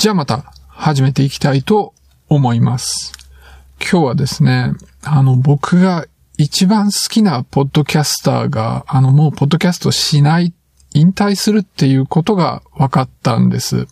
[0.00, 1.92] じゃあまた始めていきたいと
[2.30, 3.12] 思います。
[3.78, 6.06] 今日はですね、あの僕が
[6.38, 10.54] 一番好きなポッドキャスターが、あのもうポッドキャストしない、
[10.94, 13.88] 引退するっていうことが分かったんです。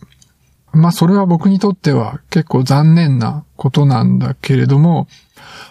[0.71, 5.07] まあそれは僕にとっては結構残念なことなんだけれども、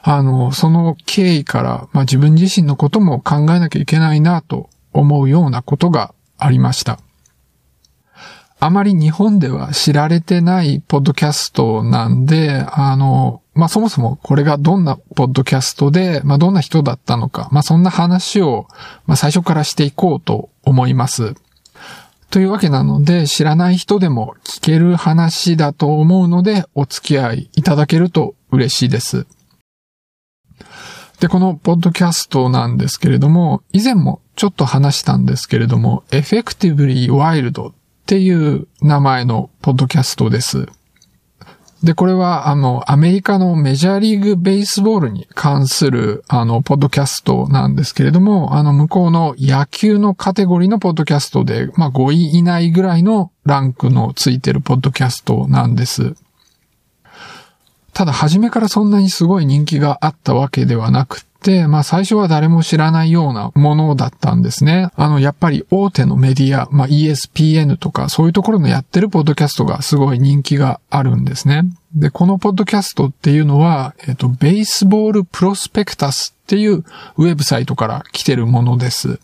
[0.05, 7.01] あの、その経緯から、まあ自分自身のことも考えなきゃいけないなと思うようなことがありました。
[8.61, 18.67] あまり日本では知られてないポッドキャストなんで、あの、まあ、そもそもこれがどんなポッドキャストで、まあ、どんな人だったのか、まあ、そんな話を、
[19.07, 21.35] まあ、最初からしていこうと思います。
[22.31, 29.27] というわけなので、知らない人でも聞ける話だと思うので、お付き合いいただけると嬉しいです。
[31.21, 37.73] で、このポッドキャストなんですけれども、以前もちょっと話したんですけれども、Effectively Wild
[38.09, 40.67] っていう名前のポッドキャストです。
[41.83, 56.15] で、これは、あの、アメリカのメジャーリーグベースボールに関する、あの、ポッドキャストなんですけれども、あの、向こうの野球のカテゴリーのポッドキャストで、まあ、5位以内ぐらいのランクのついてるポッドキャストなんです。
[57.99, 64.91] ただ、初めからそんなにすごい人気があったわけではなくて、まあ最初は誰も知らないようなものだったんですね。
[64.95, 71.65] あの、やっぱり大手のメディア、まあ ESPN とかそういうところのやってるポッドキャストがすごい人気があるんですね。
[71.93, 76.85] で、このポッドキャストっていうのは、えっと、ベースボールプロスペクタスっていう
[77.17, 79.19] ウェブサイトから来てるものです。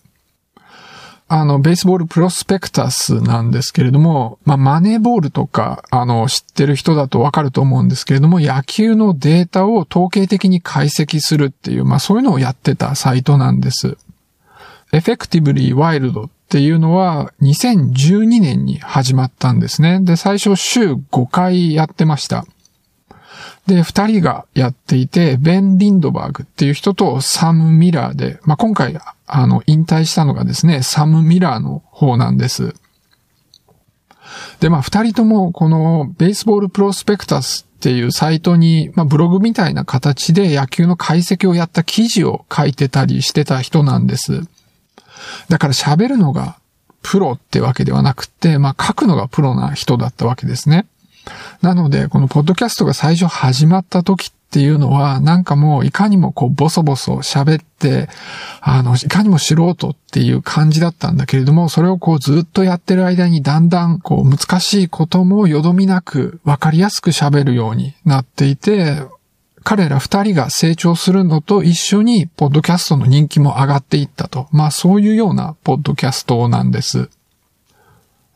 [1.26, 13.96] あの、ベースボールプロスペクタスなんですけれども、まあ、マネーボールとか、あの、知ってる人だとわかると思うんですけれども、野球のデータを統計的に解析するっていう、まあ、そういうのをやってたサイトなんです。
[14.92, 20.00] Effectively Wild っていうのは、2012年に始まったんですね。
[20.02, 22.44] で、最初週5回やってました。
[23.66, 28.98] で、二人がやっていて、ベン・リンドバーグっていう人とサム・ミラーで、まあ、今回、
[29.36, 32.76] あの、引退したのがですね、サム・ミラーの方なんです。
[34.60, 44.42] で、まあ、二人とも、この、ベースボールプロスペクタスっていうサイトに、まあ、ブログみたいな形で野球の解析をやった記事を書いてたりしてた人なんです。
[45.48, 46.56] だから喋るのが
[47.02, 50.86] プロってわけではなくて、まあ、書くのがプロな人だったわけですね。
[51.60, 58.08] なので、このポッドキャストが最初始まった時っっていうのは、なんかもういかにもこうボソボソ喋って、
[58.60, 69.02] あの、いかにも素人っていう感じだったんだけれども、それをこうずっとやってる間にだんだんこう難しいこともよどみなくわかりやすく喋るようになっていて、
[69.64, 74.46] 彼ら二人が成長するのと一緒に、ポッドキャストの人気も上がっていったと。
[74.52, 77.10] まあそういうようなポッドキャストなんです。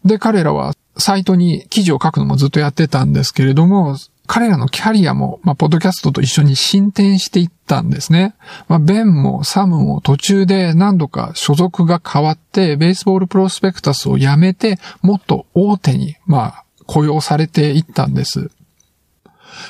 [0.04, 3.96] で、彼らはサイトに記事を書くのもずっとやってたんですけれども、
[4.28, 8.36] 彼らのキャリアも、まあ、ポッドキャストと一緒に進展していったんですね。
[8.68, 18.50] まあ、ベンもサムも途中で何度か所属が変わって、ベースボールプロスペクタスを辞めて、もっと大手に、まあ、雇用されていったんです。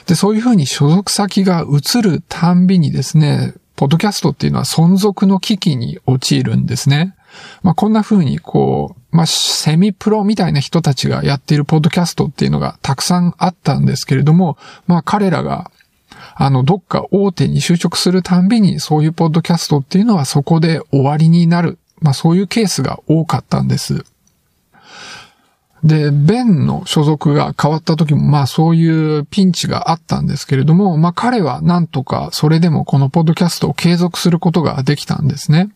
[0.06, 7.14] で、そういうふうに所属先が移るたんびにですね、ポッドキャストっていうのは存続の危機に陥るんですね。
[7.62, 15.70] まあ、こんな風にこう、まあ、セミプロみたいな人たちがやっているポッドキャストっていうのがたくさんあったんですけれども、まあ、彼らが、
[16.34, 21.78] あの、どっか大手に就職するたんびに、そういうポッドキャストっていうのはそこで終わりになる。
[22.00, 24.04] まあ、そういうケースが多かったんです。
[25.84, 35.70] で、ベンの所属が変わった時も、まあそういうピンチがあったんですけれども、まあ彼はなんとかそれでもこのポッドキャストを継続することができたんですね。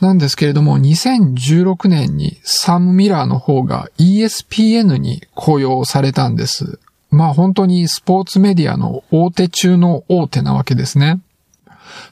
[0.00, 6.78] なんですけれども、2016年にサム・ミラーの方が ESPN に雇用されたんです。
[7.10, 11.20] まあ本当にスポーツメディアの大手中の大手なわけですね。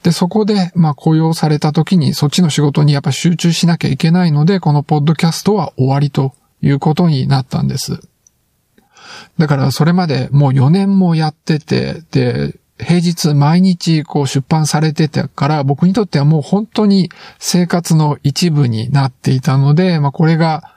[0.03, 8.01] で、そこで、まあ雇用された時にそっちの仕事にやっぱ集中しなきゃいけないので、このポッドキャストは終わりということになったんです。
[9.39, 20.75] だからそれまでもう4年もやってて、で、平日毎日こう出版されてたから、僕にとってはもう本当に生活の一部になっていたので、まあこれが、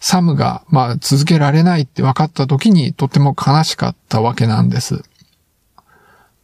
[0.00, 5.02] サムが、まあ続けられないって分かった時にとても悲しかったわけなんです。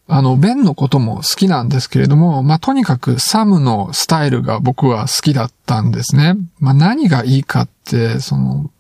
[0.07, 6.35] あの、ベンのことも好きなんですけれども、まあとにかくサムのスタイルが僕は好きだったんですね。
[6.59, 8.71] まあ何がいいかって、その、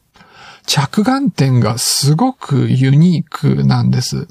[0.67, 4.29] 着眼点がすごくユニークなんです。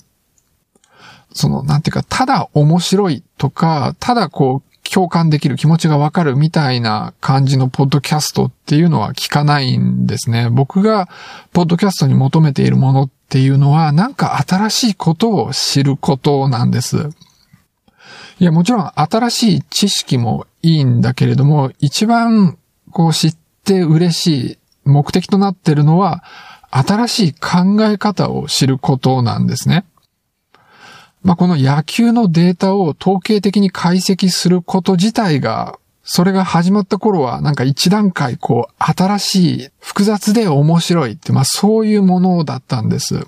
[1.33, 10.49] その、なんていうか、ただ面白いとか、ただこう、共感できる気持ちがわかるみたいな感じのポッドキャストっていうのは聞かないんですね。
[10.49, 11.07] 僕が
[11.53, 17.09] ポッドキャストに求めているものっていうのは、なんか新しいことを知ることなんです。
[18.39, 22.57] いや、もちろん新しい知識もいいんだけれども、一番
[22.91, 26.23] こう知って嬉しい目的となってるのは、
[26.71, 29.85] 新しい考え方を知ることなんですね。
[31.23, 43.25] まあ、この野球のデータを統計的に解析すること自体が、それが始まった頃はなんか一段階こう新しい複雑で面白いって、まあそういうものだったんです。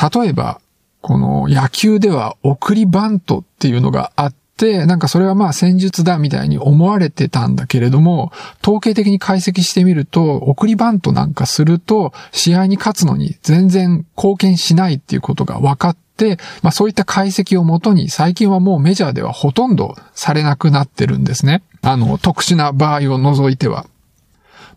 [0.00, 0.60] 例えば、
[1.00, 8.30] この野球では送りバントっていうのがあって、なんかそれはまあ戦術だみたいに思われてたんだけれども、
[8.62, 16.09] 統計的に解析してみると、送りバントなんかすると、試合に勝つのに全然貢献しないっていうことが分かって、
[16.62, 21.62] まあそういった解析をもとに最近はもうメジャーではほとんどされなくなってるんですね。
[21.82, 23.86] あの、特殊な場合を除いては。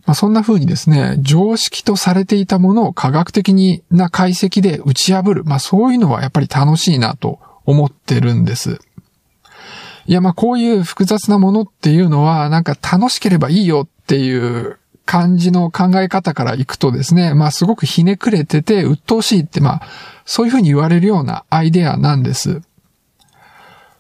[0.05, 5.43] まあ、そんな風にですね、常識とされていたものを科学的にな解析で打ち破る。
[5.45, 8.79] まあそういうのはやっぱり楽しいなと思ってるんです。
[10.05, 19.81] いやまあこういう複雑なものっていうのはなんか楽しければいいよっていう感じの考え方からいくとですね、まあすごくひねくれてて鬱陶しいってまあ
[20.25, 22.61] そういうふうに言われるようなアイデアなんです。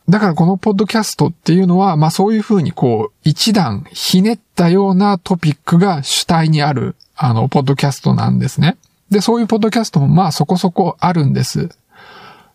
[0.09, 8.77] だからこのポッドキャストっていうのは、まあそういうふうにこう一段ひねったようなトピックが主体にあるあのポッドキャストなんですね。
[9.09, 11.69] で、そういうポッドキャストもまあそこそこあるんです。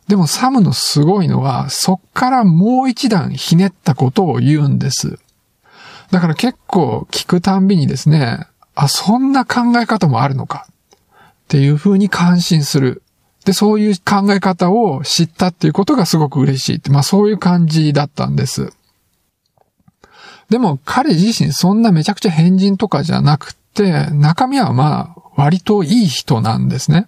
[0.09, 5.19] でもサムのすごいのは、そっからもう一段ひねったことを言うんです。
[6.11, 10.97] だから結構聞くたんびにですね、あ、そんな考え方もあるのかっ
[11.49, 13.03] ていうふうに感心する。
[13.45, 18.73] で、そういう考え方を知ったっていうことがすごく嬉しいって、まあそういう感じだったんです。
[20.51, 27.07] でも彼自身そんなめちゃくちゃ変人とかじゃなくて、中身はまあ割といい人なんですね。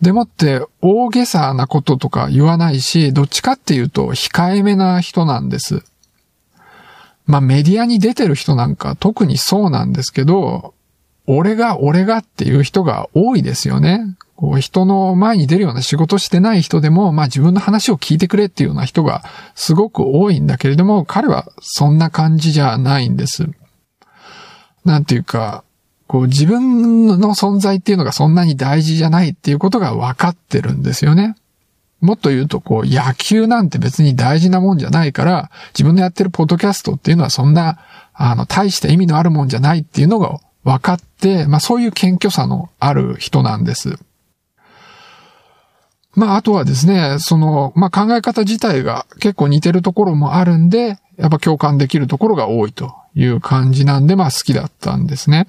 [0.00, 5.82] でもって大げさなこととか言わないし、どっちかっていうと控えめな人なんです。
[7.28, 10.74] まあメディアに出てる人なんか特にそうなんですけど、
[11.26, 14.16] 俺が俺がっていう人が多いですよね。
[14.34, 19.22] こう人の前に出るような仕事してない人でも、まあ自分の話を聞いてくれっていうような人が
[19.54, 23.50] すごく多いんだけれども、彼はそんな感じじゃないんです。
[24.86, 25.64] なんていうか、
[26.06, 31.36] こう自分の存在っていうのがそんなに大事じゃないっていうことが分かってるんですよね。
[32.00, 37.78] もっと言うと、こう、野球なんて別に大事なもんじゃないから、自分のやってるポッドキャストっていうのはそんな、
[38.14, 43.98] あの、大した意味のあるもんじゃないっていうのが分かって、まあそういう謙虚さのある人なんです。
[46.14, 55.46] まああとはですね、その、まあ考え方自体が結構似てるところもあるんで、やっぱ共感できるところが多いという感じなんで、まあ好きだったんですね。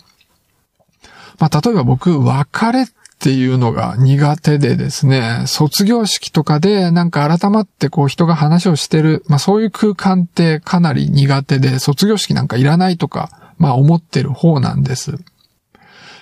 [1.39, 2.85] まあ、例えば僕、別れ
[3.19, 15.17] っていうのが苦手でですね、卒業式とかでなんか改まってこう人が話をしてる、まあそういう空間ってかなり苦手で、卒業式なんかいらないとか、まあ思ってる方なんです。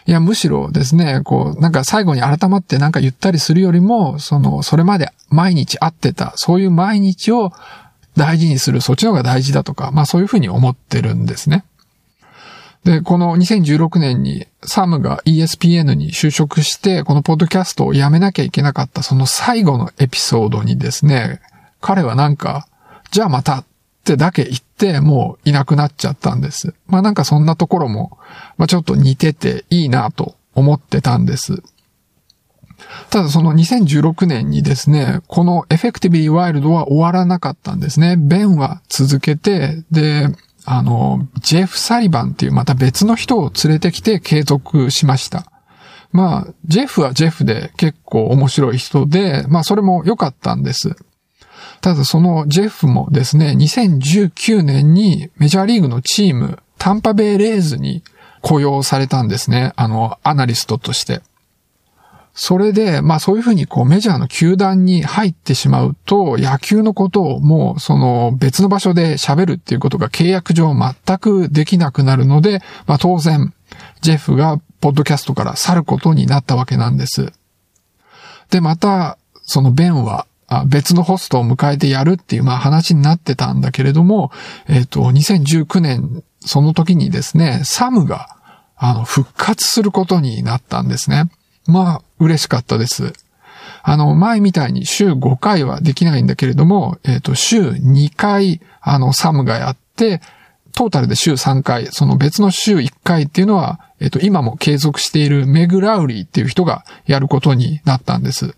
[0.07, 7.51] いや、むしろですね、こう、なんか最後に改まってなんか言ったりするよりも、その、それまで毎日会ってた、そういう毎日を
[8.15, 11.63] 大事にする、そっちの方が大事だとか、まあそういうふうに思ってるんですね。
[12.87, 21.41] で、この2016年にサムが ESPN に就職して、このポッドキャストをやめなきゃいけなかったその最後のエピソードにですね、
[21.81, 22.69] 彼はなんか、
[23.11, 23.65] じゃあまたっ
[24.05, 26.75] てだけ言って、もういなくなっちゃったんです。
[26.87, 28.17] まあなんかそんなところも、
[28.57, 31.61] まあちょっと似てていいなと思ってたんです。
[33.09, 38.15] ただその2016年にですね、このエフェクティブリーワイルドは終わらなかったんですね。
[38.17, 40.29] ベンは続けて、で、
[40.69, 45.49] あの、ジェフ・サリバンっていうまた別の人を連れてきて継続しました。
[46.11, 50.97] まあ、ジェフはジェフで結構面白い人で、まあそれも良かったんです。
[51.79, 58.03] ただそのジェフもですね、2019年にメジャーリーグのチーム、タンパベイ・レイズに
[58.41, 59.71] 雇用されたんですね。
[59.77, 61.21] あの、アナリストとして。
[62.39, 73.55] それで、まあそういうふうにこうメジャーの球団に入ってしまうと、野球のことをもうその別の場所で喋るっていうことが契約上全くできなくなるので、まあ当然、
[74.01, 77.33] ジェフがポッドキャストから去ることになったわけなんです。
[78.51, 80.27] で、また、そのベンは
[80.67, 84.31] 別のホストを迎えてやるっていうまあ話になってたんだけれども、
[84.67, 88.37] えっ、ー、と、2019年、その時にですね、サムが、
[88.75, 91.31] あの、復活することになったんですね。
[91.67, 93.13] まあ、嬉しかったです。
[93.83, 100.21] あの、前みたいに週5回はできないんだけれども、えっ、ー、と、週2回、あの、サムがやって、
[100.73, 108.55] トータルで週3回、その別の週1回っていうのは、えっと、今も継続しているメグ・ラウリーっていう人がやることになったんです。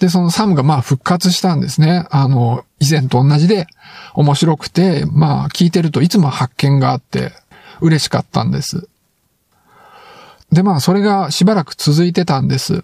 [0.00, 2.06] で、そのサムがまあ復活したんですね。
[2.10, 3.66] あの、以前と同じで
[4.14, 7.32] 面白くて、まあ聞いてるといつも発見があって
[7.80, 8.88] 嬉しかったんです。
[10.56, 12.82] で、まあそれがしばらく続いてたんです。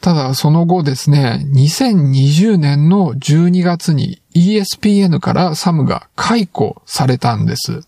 [0.00, 7.82] ただその後ですね、2020年の12月に ESPN からサムが解雇されたんです。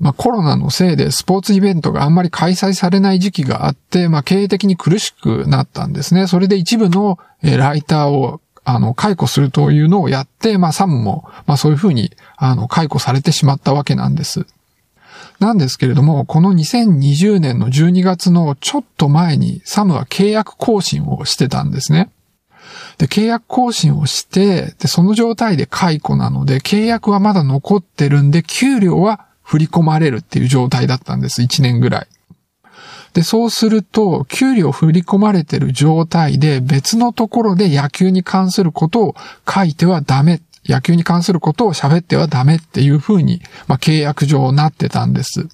[0.00, 6.26] まあコロナのせいでスポーツイベントがあんまり開催されない時期があって、まあ経営的に苦しくなったんですね。
[6.26, 14.46] それで一部のライターをあの、解雇するというのをやって、まあサムも、まあそういうふうに、あの、解雇されてしまったわけなんです。
[15.40, 22.10] なんですけれども、この2020年の12月のちょっと前にサムは契約更新をしてたんですね。
[22.98, 31.42] で、契約更新をして、で、その状態で解雇なので、契約はまだ残ってるんで、給料は振り込まれるっていう状態だったんです。
[31.42, 32.06] 1年ぐらい。
[33.12, 39.14] で、そうすると、給料振り込まれてる状態で別のところで野球に関することを
[39.48, 45.48] 書いてはダメ野球に関することを喋ってはダメっていう風に、まあ、契約上なってたんです。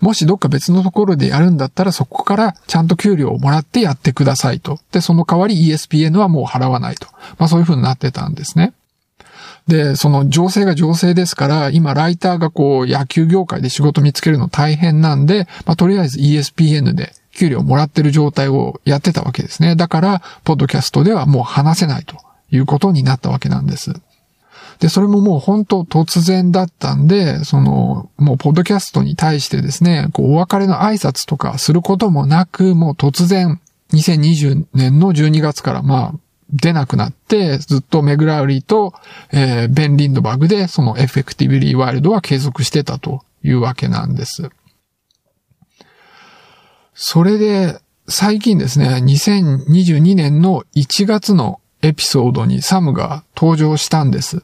[0.00, 4.80] もしどっか別のところでやるんだったらそこからちゃんと給料をもらってやってくださいと。
[4.90, 7.06] で、その代わり ESPN はもう払わないと。
[7.38, 8.74] まあそういう風になってたんですね。
[9.68, 19.76] で、その情勢が情勢ですから、今ライターがこう野球業界で仕事見つけるの大変なんで、まあとりあえず ESPN で給料をもらってる状態をやってたわけですね。
[19.76, 22.16] だから、ポッドキャストではもう話せないと
[22.50, 23.94] いうことになったわけなんです。
[24.82, 33.60] で、それももう本当突然だったんで、その、もうポッドキャストに対してですね、こうお別れの挨拶とかすることもなく、もう突然、
[33.92, 36.14] 2020年の12月からまあ、
[36.52, 38.92] 出なくなって、ずっとメグラウリーと、
[39.30, 44.50] えー、ベン・リンドバグで、そのエフェクティブリー・ワイルドは継続してたというわけなんです。
[46.92, 54.42] それで、最近ですね、2022年の1月のエピソードにサムが登場したんです。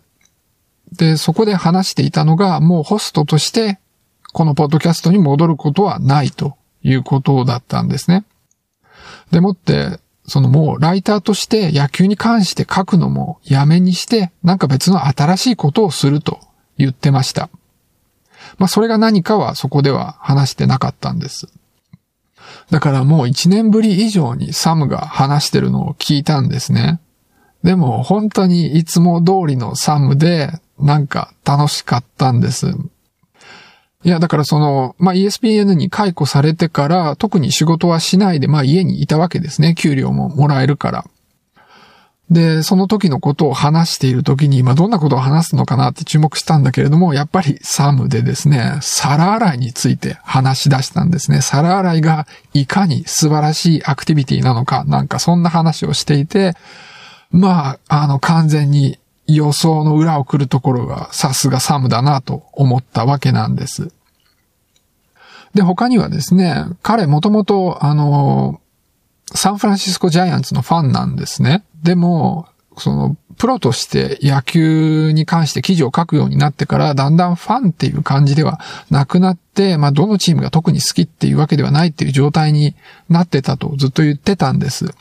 [0.92, 3.78] で、そこで話していたのが、もうホストとして、
[4.32, 8.24] このポッドキャストに戻ることはないということだったんですね。
[9.30, 16.38] でもって、そのもうライターとして野球に関して書くのもやめにして、なんか別の新しいことをすると
[16.76, 17.48] 言ってました。
[18.58, 21.48] まあそれが何かはそこでは話してなかったんです。
[22.70, 27.00] だからもう一年ぶり以上にサムが話してるのを聞いたんですね。
[27.62, 32.74] でも本当にいつも通りのサムで、なんか楽しかったんです。
[34.04, 39.74] いや、だからその、まあ、ESPN に解雇されてから、特に仕事はしないで、まあ、家にいたわけですね。
[39.74, 41.04] 給料ももらえるから。
[42.30, 51.40] で、その時のことを話している時に、ま、どんなことを話すのかなって注目したんだけれども、やっぱりサムでですね、皿洗いについて話し出したんですね。
[51.40, 56.54] 皿洗いがいかに素晴らしいアクティビティなのか、なんかそんな話をしていて、
[57.30, 63.92] まあ、あの、完全に予想の裏を来るところがさすがサムだなと思ったわけなんです。
[65.54, 68.60] で、他にはですね、彼もともとあの、
[69.34, 71.62] サンフランシスコジャイアンツのファンなんですね。
[71.82, 78.58] でも、その、プロとして野球に関して記事を書くようになってから、だんだんファンっていう感じでは
[78.90, 82.74] なくなって、まあ、どのチームが特に好きっていうわけではないっていう状態に
[83.08, 84.92] なってたとずっと言ってたんです。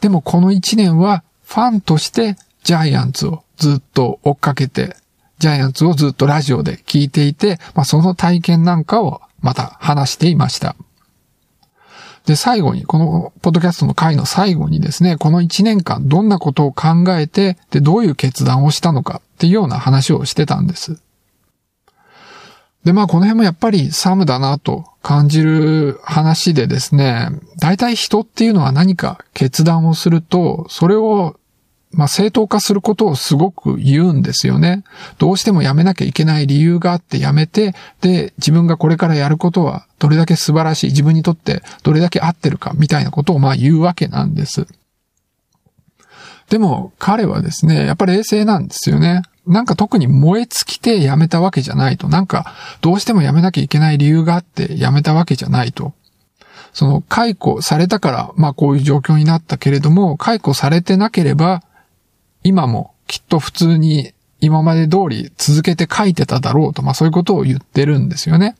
[0.00, 4.96] でもこの一年はファンとしてジャイアンツをずっと追っかけて、
[5.38, 10.76] ジャイアンツをずっとラジオで聞いていて、まあ、その体験なんかをまた話していました。
[12.24, 20.98] で、最後に、このポッドキャストの回の最後にですね、この1年間どんなことを考えて、で、どういう決断をしたのかっていうような話をしてたんです。
[22.84, 31.36] で、まあこの辺もやっぱりサムだなと感じる話でですね、大体人っていうのは何か決断をすると、それを
[31.96, 34.84] まあ、正当化することをすごく言うんですよね。
[35.18, 44.66] どうしてもやめなきゃいけない理由があってやめて、で、自分がこれからやることはどれだけ素晴らしい、自分にとってどれだけ合ってるかみたいなことをまあ言うわけなんです。
[46.50, 49.22] でも彼はですね、やっぱり冷静なんですよね。
[49.46, 52.08] なんか特に燃え尽きて辞めたわけじゃないと。
[52.08, 55.94] なんかどうしても辞めなきゃいけない理由があって辞めたわけじゃないと。
[56.72, 61.62] その解雇されたから、まあこういう状況になったけれども、解雇されてなければ、
[62.42, 68.56] 今もきっと普通に今まで通り続けて書いてただろうと、まあそういうことを言ってるんですよね。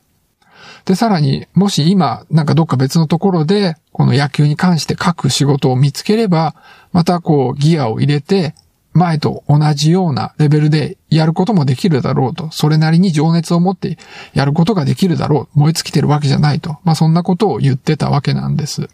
[0.85, 6.55] で、さらに、もし今、なんかどっか別のところで、この野球に関して書く仕事を見つければ、
[6.93, 8.55] またこう、ギアを入れて、
[8.93, 12.49] 前と同じようなレベルでやることもできるだろうと。
[12.51, 13.97] それなりに情熱を持って
[14.33, 15.59] やることができるだろう。
[15.59, 16.77] 燃え尽きてるわけじゃないと。
[16.83, 18.89] まあそんなことを言ってたわけなんです。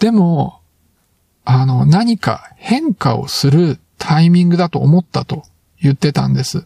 [0.00, 0.61] でも、
[1.44, 5.44] あの、何か変化をするタイミングだと思ったと
[5.80, 6.64] 言ってたんです。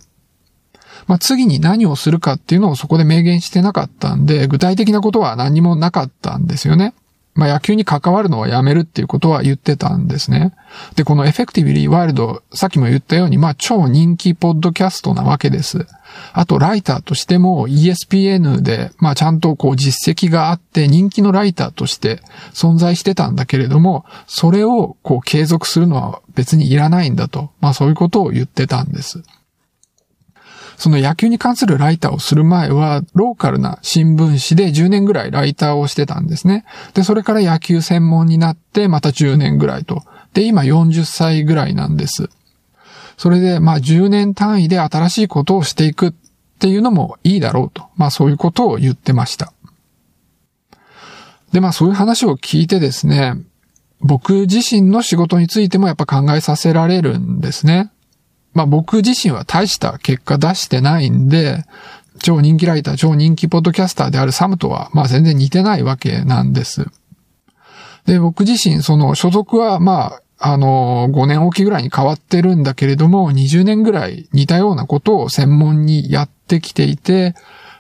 [1.07, 6.95] まあ、次に何をするかっていうのをそこで明言してなかったんで、具体的なことは何もなかったんですよね。
[7.37, 10.55] まあ、野球に関わるのはやめるっていうことは言ってたんですね。
[10.97, 15.87] で、このエフェクティブリーワイルド、さっきも言ったように、まあ、超人気ポッドキャストなわけです。
[16.33, 22.21] あと、ライターとしても ESPN で、まあ、ちゃんとこう実績があって人気のライターとして
[22.53, 27.51] 存在してたんだけれども、それをこう継続するのは別にいらないんだと。
[27.61, 29.23] まあ、そういうことを言ってたんです。
[30.77, 36.65] その野球に関するライターをする前は、ローカルな新聞紙で10年ぐらいライターをしてたんですね。
[36.95, 40.03] で、それから野球専門になって、また10年ぐらいと。
[40.35, 42.29] で、今40歳ぐらいなんです。
[43.17, 46.13] それで、まあ10年単位で新しいことをしていくっ
[46.59, 47.87] ていうのもいいだろうと。
[47.97, 49.53] まあそういうことを言ってました。
[51.53, 53.35] で、まあそういう話を聞いてですね、
[54.01, 57.91] 僕自身の仕事についてもやっぱ考えさせられるんですね。
[58.57, 61.65] まあ僕自身は大した結果出してないんで、
[62.23, 66.87] 超人気ライター、超人気ポッドキャスターであるサムとは、まあ全然似てないわけなんです。
[68.07, 77.35] で、僕自身、その所属は、まあ、あの、5年おきぐらいに変わってるんだけれども、20年ぐらい似たようなことを専門にやってきていて、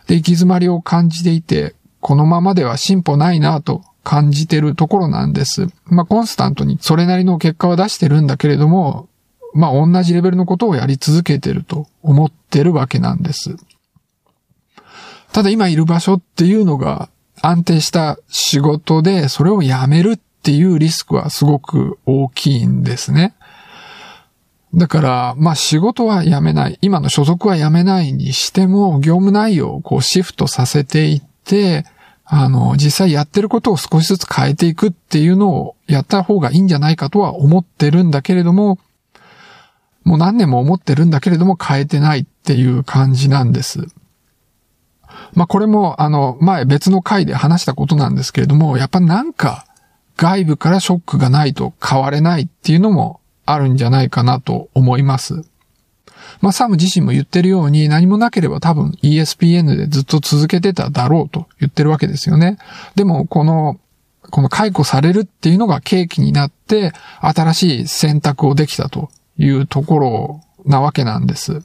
[0.09, 5.69] で、行き詰まりを感じていて、このままでは進歩ないなと感じてるところなんです。
[5.87, 9.09] まあ、コンスタントにそれなりの結果は出してるんだけれども、
[9.57, 13.57] まあ同じレベルのことをやり続けてると思ってるわけなんです。
[15.33, 17.09] ただ今いる場所っていうのが
[17.43, 23.35] 安定した仕事でそれをやめるっていうリスクはすごく大きいんですね。
[24.75, 26.79] だから、まあ仕事は辞めない。
[26.83, 31.87] 今の所属は辞めないにしても、業務内容をこうシフトさせていって、
[32.25, 38.79] あの、実際やってることを少しずつ変えていくっていうのをやった方がいいんじゃないかとは思ってるんだけれども、
[40.07, 43.89] もう何年も思ってるんだけれども変えてないっていう感じなんです。
[45.35, 49.67] まあこれもあの前別の回で話したことなんですけれども、やっぱなんか
[50.17, 55.45] 外部からショックがないと変われないっていうのもあるんじゃないかなと思います。
[56.41, 62.59] まあサム自身も言ってるように何もなければ多分 ESPN でずっと続けてただろうと言ってるわけですよね。
[62.95, 63.81] でもこの
[64.31, 71.63] この解雇されるっていうのが契機になって新しい選択をできたというところなわけなんです。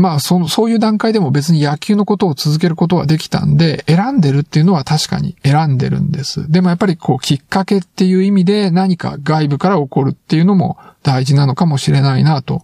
[0.00, 6.50] まあ、そのそういう段階でも別に野球のことを続けることはできたんで、選んでるっていうのは確かに選んでるんです。
[6.50, 12.62] でもやっぱりこう、きっかけっていう意味で何か外部から起こるっていうのも大事なのかもしれないなと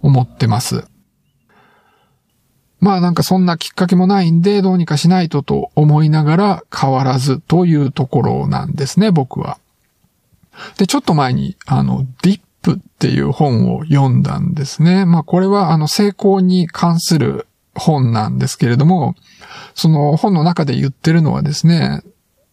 [0.00, 0.84] 思ってます。
[2.78, 9.58] まあなんかそんなきっかけもないんで、どうにかしないとと思いながら変わらずというところなんですね、僕は。
[10.78, 15.04] で、ちょっと前に、あの、ディップっていう本を読んだんですね。
[15.04, 19.14] まあ、これは、あの、成功に関する本なんですけれども、
[19.74, 22.02] その本の中で言ってるのはですね、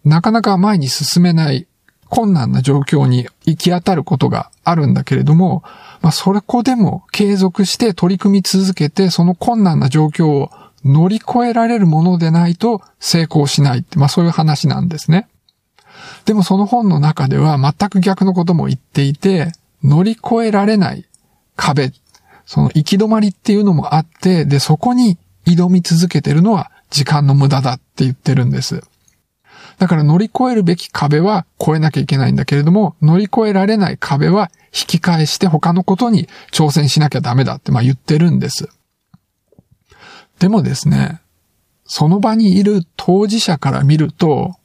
[0.06, 1.68] なかなか前に進めない
[2.10, 5.64] 困難な状況に行き当たることがあるんだけれども、
[6.02, 10.52] まあ、それこでも継続して取り組み続けて、その困難な状況を
[10.86, 15.28] 乗り越えられるものでないと成功しないって、まあそういう話なんですね。
[16.26, 19.52] でもその本の中では全く逆のことも言っていて、
[19.84, 21.06] 乗り越えられない
[21.56, 21.92] 壁、
[22.46, 28.84] その行き止まりっていうのもあって、で、そこに挑み続けてるのは時間の無駄だって言ってるんです。
[29.78, 38.70] だから乗り越えるべき壁は越えなきゃいけないんだけれども、乗り越えられない壁は引き返して他のことに挑戦しなきゃダメだってまあ言ってるんです。
[40.40, 41.22] でもですね、
[41.86, 44.56] その場にいる当事者から見ると、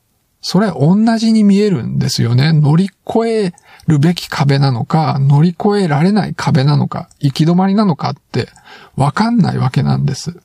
[0.40, 2.52] それ同じに見えるんですよね。
[2.52, 3.52] 乗り越え
[3.86, 8.48] るべき壁なのか、乗り越えられない壁なのか、行き止まりなのかって
[8.96, 10.40] わかんないわけなんです。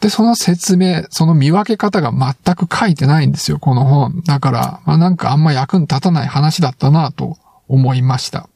[0.00, 4.22] で、その説明、その見分け方が全く書いてないんですよ、この本。
[4.26, 8.48] だから、まあなんかあんま役に立たない話だったなと思いました。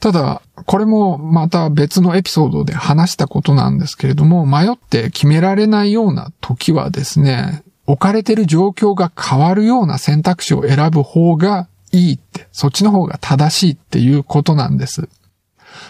[0.00, 15.08] ただ、これもまた別のエピソードで話したことなんですけれども、迷って決められないような時はですね、置かれてる状況が変わるような選択肢を選ぶ方がいいって、そっちの方が正しいっていうことなんです。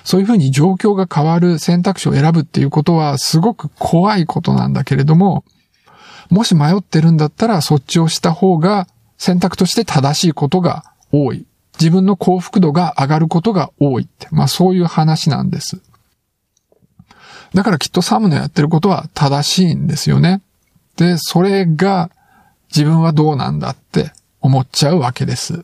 [0.04, 5.44] そういうふうに状況が変わる選択肢を選ぶっていうことはすごく怖いことなんだけれども、
[6.30, 11.46] もし迷ってるんだったらそっちをした方が選択として正しいことが多い
[11.80, 15.80] 自分の幸福度が上がることが多いって、まあそういう話なんです。
[17.54, 20.42] だからきっとサムのやってることは正しいんですよね。
[20.98, 22.10] で、それが
[22.74, 25.62] 自分はどうなんだって思っちゃうわけです。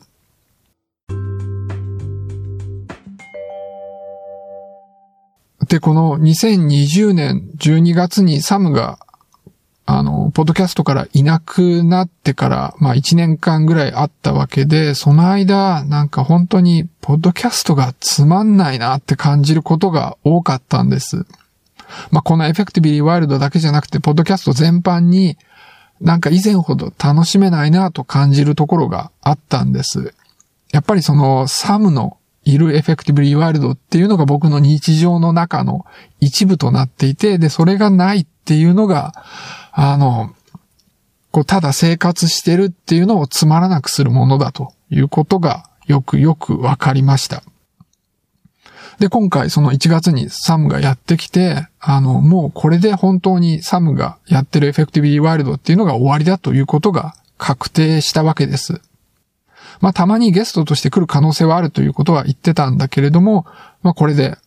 [5.67, 8.97] で、この2020年12月にサムが、
[9.85, 21.25] あの、ポッドキャストからいなくなってから、まあ1年間ぐらいあったわけで、その間、なんか本当に、ポッドキャストがつまんないなって感じることが多かったんです。
[22.11, 25.37] まあこのエフェクティビリーワイルドだけじゃなくて、ポッドキャスト全般に、
[26.01, 30.13] なんか以前ほど楽しめないなと感じるところがあったんです。
[30.71, 35.85] やっぱりそのサムのいるエフェクティブリーワールドっていうのが僕の日常の中の
[36.19, 39.13] 一部となっていて、で、それがないっていうのが、
[39.71, 40.33] あの、
[41.31, 47.43] こう、ただ生活してるっていうのをつまらなくするものだということがよくよくわかりました。
[48.99, 58.81] で、今回その1月にサムがやってきて、あの、もうこれで本当にサムがやってるエフェクティブリーワールドっていうのが終わりだということが確定したわけです。
[59.81, 63.45] まあ、たまにゲストとして来る可能性はあるということは言ってたんだけれども、
[63.83, 64.37] まあ、これで、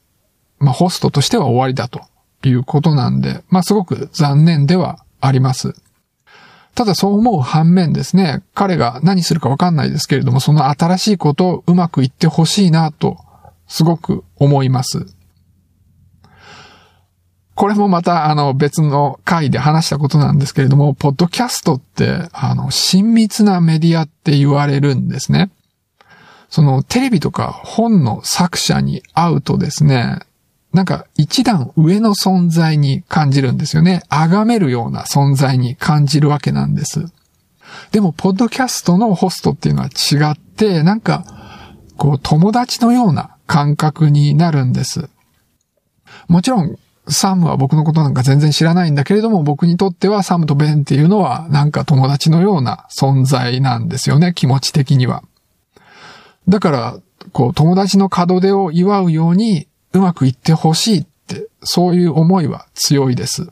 [0.58, 2.00] まあ、ホストとしては終わりだと
[2.44, 5.74] いうことなんで、まあ、すごく残念ではあります。
[6.74, 13.18] ただそう思う反面ですね、彼が何するかわかんないですけれども、その新しいことをうまくいってほしいなと、
[13.68, 15.06] すごく思います。
[17.54, 25.50] これもまた、あの、別の回で話したことなんですけれども、ポッドキャストって、あの、親密なメディアって言われるんですね。
[26.50, 30.20] その、テレビとか本の作者に会うとですね、
[30.72, 34.02] なんか一段上の存在に感じるんですよね。
[34.08, 37.06] 崇めるような存在に感じるわけなんです。
[37.90, 41.24] でも、ポッドキャストのホストっていうのは違って、なんか、
[41.96, 45.08] こう、友達のような感覚になるんです。
[46.28, 55.24] もちろん、サムは僕のことなんか全然知らないんだけれども、僕にとってはサムとベンっていうのはなんか友達のような存在なんですよね、気持ち的には。
[56.46, 56.98] だから、
[57.32, 63.50] こう、友達の門出を祝うようにうまくいってほしいって、そういう思いは強いです。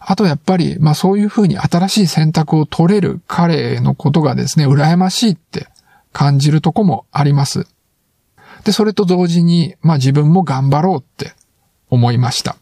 [0.00, 5.68] あとやっぱり、まあそういうふうに新しい選択を取れる彼のことがですね、羨ましいって
[6.12, 7.66] 感じるとこもあります。
[8.64, 11.34] で、それと同時に、まあ自分も頑張ろうって
[11.90, 12.56] 思いました。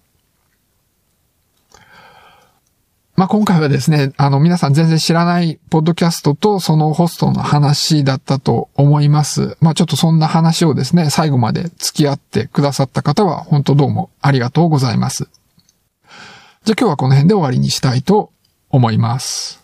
[3.15, 9.57] まあ、今回はですね、あの、皆さん全然知らないポッドキャストとそのホストの話だったと思います。
[9.61, 15.29] まあ、ちょっとそんな話をですね、最後まで付き合ってくださった方は、本当どうもありがとうございます。
[16.65, 18.33] じゃあ今日はこの辺で終わりにしたいと
[18.71, 19.62] 思います。